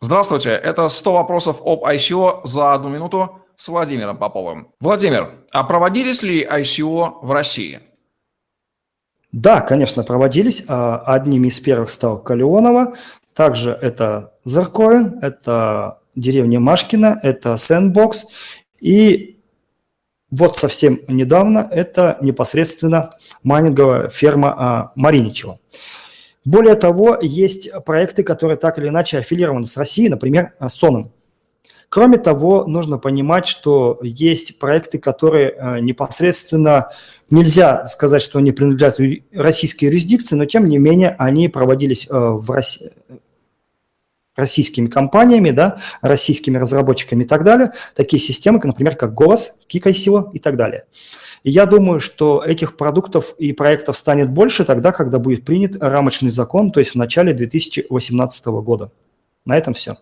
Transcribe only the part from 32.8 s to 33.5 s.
понимать,